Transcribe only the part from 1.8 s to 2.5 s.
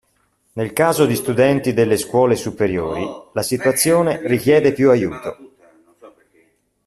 scuole